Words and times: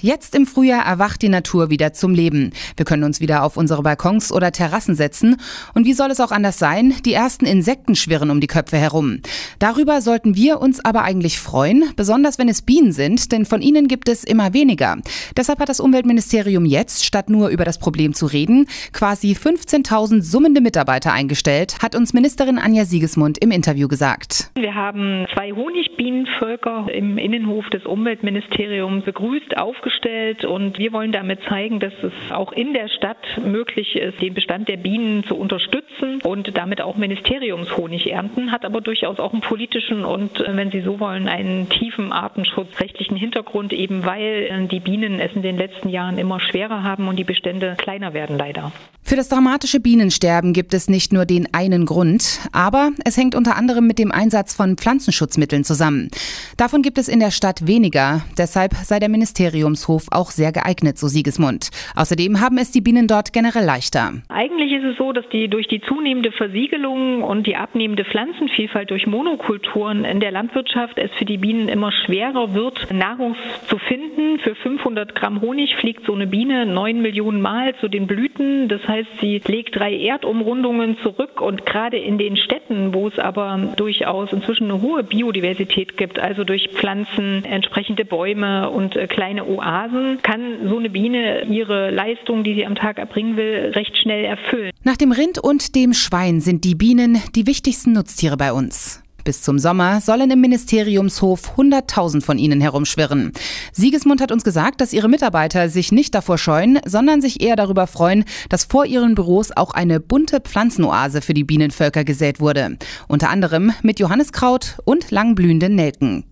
Jetzt 0.00 0.36
im 0.36 0.46
Frühjahr 0.46 0.86
erwacht 0.86 1.22
die 1.22 1.28
Natur 1.28 1.70
wieder 1.70 1.92
zum 1.92 2.14
Leben. 2.14 2.52
Wir 2.76 2.84
können 2.84 3.02
uns 3.02 3.20
wieder 3.20 3.42
auf 3.42 3.56
unsere 3.56 3.82
Balkons 3.82 4.32
oder 4.32 4.52
Terrassen 4.52 4.94
setzen. 4.94 5.38
Und 5.74 5.86
wie 5.86 5.92
soll 5.92 6.12
es 6.12 6.20
auch 6.20 6.30
anders 6.30 6.56
sein? 6.56 6.94
Die 7.04 7.14
ersten 7.14 7.46
Insekten 7.46 7.96
schwirren 7.96 8.30
um 8.30 8.38
die 8.40 8.46
Köpfe 8.46 8.76
herum. 8.76 9.18
Darüber 9.58 10.00
sollten 10.00 10.36
wir 10.36 10.60
uns 10.60 10.78
aber 10.84 11.02
eigentlich 11.02 11.40
freuen, 11.40 11.82
besonders 11.96 12.38
wenn 12.38 12.48
es 12.48 12.62
Bienen 12.62 12.92
sind, 12.92 13.32
denn 13.32 13.44
von 13.44 13.60
ihnen 13.60 13.88
gibt 13.88 14.08
es 14.08 14.22
immer 14.22 14.54
weniger. 14.54 14.98
Deshalb 15.36 15.58
hat 15.58 15.68
das 15.68 15.80
Umweltministerium 15.80 16.64
jetzt, 16.64 17.04
statt 17.04 17.28
nur 17.28 17.48
über 17.48 17.64
das 17.64 17.80
Problem 17.80 18.14
zu 18.14 18.26
reden, 18.26 18.68
quasi 18.92 19.32
15.000 19.32 20.22
summende 20.22 20.60
Mitarbeiter 20.60 21.12
eingestellt, 21.12 21.78
hat 21.82 21.96
uns 21.96 22.14
Ministerin 22.14 22.60
Anja 22.60 22.84
Siegesmund 22.84 23.38
im 23.38 23.50
Interview 23.50 23.88
gesagt. 23.88 24.52
Wir 24.54 24.76
haben 24.76 25.26
zwei 25.34 25.50
Honigbienenvölker 25.50 26.86
im 26.94 27.18
Innenhof 27.18 27.68
des 27.70 27.84
Umweltministeriums 27.84 29.04
begrüßt, 29.04 29.58
aufgestellt 29.58 29.87
aufgestellt 29.88 30.44
und 30.44 30.78
wir 30.78 30.92
wollen 30.92 31.12
damit 31.12 31.40
zeigen, 31.48 31.80
dass 31.80 31.92
es 32.02 32.12
auch 32.30 32.52
in 32.52 32.74
der 32.74 32.88
Stadt 32.88 33.16
möglich 33.42 33.96
ist, 33.96 34.20
den 34.20 34.34
Bestand 34.34 34.68
der 34.68 34.76
Bienen 34.76 35.24
zu 35.24 35.36
unterstützen 35.36 36.20
und 36.22 36.56
damit 36.56 36.80
auch 36.80 36.96
Ministeriumshonig 36.96 38.10
ernten, 38.10 38.52
hat 38.52 38.64
aber 38.64 38.80
durchaus 38.80 39.18
auch 39.18 39.32
einen 39.32 39.40
politischen 39.40 40.04
und, 40.04 40.40
äh, 40.40 40.56
wenn 40.56 40.70
Sie 40.70 40.80
so 40.80 41.00
wollen, 41.00 41.28
einen 41.28 41.68
tiefen 41.68 42.12
artenschutzrechtlichen 42.12 43.16
Hintergrund, 43.16 43.72
eben 43.72 44.04
weil 44.04 44.48
äh, 44.50 44.66
die 44.66 44.80
Bienen 44.80 45.20
es 45.20 45.32
in 45.34 45.42
den 45.42 45.56
letzten 45.56 45.88
Jahren 45.88 46.18
immer 46.18 46.40
schwerer 46.40 46.82
haben 46.82 47.08
und 47.08 47.16
die 47.16 47.24
Bestände 47.24 47.74
kleiner 47.78 48.12
werden 48.12 48.36
leider. 48.36 48.72
Für 49.08 49.16
das 49.16 49.30
dramatische 49.30 49.80
Bienensterben 49.80 50.52
gibt 50.52 50.74
es 50.74 50.90
nicht 50.90 51.14
nur 51.14 51.24
den 51.24 51.48
einen 51.54 51.86
Grund, 51.86 52.40
aber 52.52 52.90
es 53.06 53.16
hängt 53.16 53.34
unter 53.34 53.56
anderem 53.56 53.86
mit 53.86 53.98
dem 53.98 54.12
Einsatz 54.12 54.54
von 54.54 54.76
Pflanzenschutzmitteln 54.76 55.64
zusammen. 55.64 56.10
Davon 56.58 56.82
gibt 56.82 56.98
es 56.98 57.08
in 57.08 57.18
der 57.18 57.30
Stadt 57.30 57.66
weniger, 57.66 58.20
deshalb 58.36 58.74
sei 58.74 58.98
der 58.98 59.08
Ministeriumshof 59.08 60.08
auch 60.10 60.30
sehr 60.30 60.52
geeignet, 60.52 60.98
so 60.98 61.08
Siegesmund. 61.08 61.70
Außerdem 61.96 62.42
haben 62.42 62.58
es 62.58 62.70
die 62.70 62.82
Bienen 62.82 63.06
dort 63.06 63.32
generell 63.32 63.64
leichter. 63.64 64.12
Eigentlich 64.28 64.72
ist 64.72 64.84
es 64.84 64.98
so, 64.98 65.12
dass 65.12 65.26
die 65.30 65.48
durch 65.48 65.68
die 65.68 65.80
zunehmende 65.80 66.30
Versiegelung 66.30 67.22
und 67.22 67.46
die 67.46 67.56
abnehmende 67.56 68.04
Pflanzenvielfalt 68.04 68.90
durch 68.90 69.06
Monokulturen 69.06 70.04
in 70.04 70.20
der 70.20 70.32
Landwirtschaft 70.32 70.98
es 70.98 71.10
für 71.12 71.24
die 71.24 71.38
Bienen 71.38 71.70
immer 71.70 71.92
schwerer 71.92 72.52
wird, 72.52 72.92
Nahrung 72.92 73.36
zu 73.68 73.78
finden. 73.78 74.38
Für 74.40 74.54
500 74.54 75.14
Gramm 75.14 75.40
Honig 75.40 75.76
fliegt 75.76 76.04
so 76.04 76.12
eine 76.12 76.26
Biene 76.26 76.66
neun 76.66 77.00
Millionen 77.00 77.40
Mal 77.40 77.74
zu 77.80 77.88
den 77.88 78.06
Blüten. 78.06 78.68
Das 78.68 78.86
heißt, 78.86 78.97
heißt, 78.98 79.20
sie 79.20 79.40
legt 79.46 79.76
drei 79.76 79.96
Erdumrundungen 79.96 80.98
zurück 81.02 81.40
und 81.40 81.66
gerade 81.66 81.96
in 81.96 82.18
den 82.18 82.36
Städten, 82.36 82.94
wo 82.94 83.08
es 83.08 83.18
aber 83.18 83.72
durchaus 83.76 84.32
inzwischen 84.32 84.64
eine 84.64 84.82
hohe 84.82 85.02
Biodiversität 85.02 85.96
gibt, 85.96 86.18
also 86.18 86.44
durch 86.44 86.68
Pflanzen, 86.74 87.44
entsprechende 87.44 88.04
Bäume 88.04 88.70
und 88.70 88.96
äh, 88.96 89.06
kleine 89.06 89.46
Oasen, 89.46 90.18
kann 90.22 90.68
so 90.68 90.78
eine 90.78 90.90
Biene 90.90 91.44
ihre 91.44 91.90
Leistung, 91.90 92.44
die 92.44 92.54
sie 92.54 92.66
am 92.66 92.74
Tag 92.74 92.98
erbringen 92.98 93.36
will, 93.36 93.72
recht 93.74 93.96
schnell 93.96 94.24
erfüllen. 94.24 94.70
Nach 94.82 94.96
dem 94.96 95.12
Rind 95.12 95.38
und 95.38 95.74
dem 95.74 95.92
Schwein 95.92 96.40
sind 96.40 96.64
die 96.64 96.74
Bienen 96.74 97.22
die 97.34 97.46
wichtigsten 97.46 97.92
Nutztiere 97.92 98.36
bei 98.36 98.52
uns. 98.52 99.02
Bis 99.28 99.42
zum 99.42 99.58
Sommer 99.58 100.00
sollen 100.00 100.30
im 100.30 100.40
Ministeriumshof 100.40 101.58
100.000 101.58 102.22
von 102.22 102.38
ihnen 102.38 102.62
herumschwirren. 102.62 103.32
Siegesmund 103.74 104.22
hat 104.22 104.32
uns 104.32 104.42
gesagt, 104.42 104.80
dass 104.80 104.94
ihre 104.94 105.10
Mitarbeiter 105.10 105.68
sich 105.68 105.92
nicht 105.92 106.14
davor 106.14 106.38
scheuen, 106.38 106.78
sondern 106.86 107.20
sich 107.20 107.42
eher 107.42 107.54
darüber 107.54 107.86
freuen, 107.86 108.24
dass 108.48 108.64
vor 108.64 108.86
ihren 108.86 109.14
Büros 109.14 109.50
auch 109.54 109.72
eine 109.72 110.00
bunte 110.00 110.40
Pflanzenoase 110.40 111.20
für 111.20 111.34
die 111.34 111.44
Bienenvölker 111.44 112.04
gesät 112.04 112.40
wurde. 112.40 112.78
Unter 113.06 113.28
anderem 113.28 113.70
mit 113.82 114.00
Johanniskraut 114.00 114.78
und 114.86 115.10
langblühenden 115.10 115.74
Nelken. 115.74 116.24